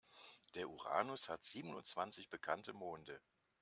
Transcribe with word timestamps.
Der 0.55 0.67
Uranus 0.67 1.29
hat 1.29 1.43
siebenundzwanzig 1.43 2.27
bekannte 2.31 2.73
Monde. 2.73 3.21